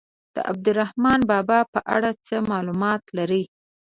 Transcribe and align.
د 0.35 0.37
عبدالرحمان 0.51 1.19
بابا 1.31 1.59
په 1.73 1.79
اړه 1.95 2.09
څه 2.27 2.35
معلومات 2.51 3.01
لرئ. 3.17 3.43